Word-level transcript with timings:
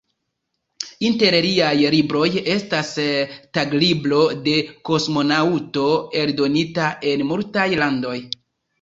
Inter 1.09 1.37
liaj 1.45 1.89
libroj 1.97 2.23
estas 2.55 2.91
"Taglibro 3.59 4.25
de 4.49 4.57
kosmonaŭto", 4.93 5.87
eldonita 6.27 6.93
en 7.15 7.31
multaj 7.35 7.73
landoj. 7.87 8.21